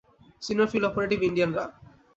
Senior 0.41 0.67
field 0.71 0.85
operative 0.89 1.19
Indian 1.23 1.51
র। 1.53 1.59